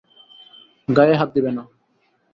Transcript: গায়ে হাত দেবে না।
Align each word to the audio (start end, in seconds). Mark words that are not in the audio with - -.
গায়ে 0.87 1.15
হাত 1.15 1.29
দেবে 1.35 1.51
না। 1.57 1.63